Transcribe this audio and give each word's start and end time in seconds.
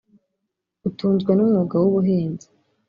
utunzwe 0.87 1.31
n’umwuga 1.33 1.75
w’ubuhizi 1.83 2.47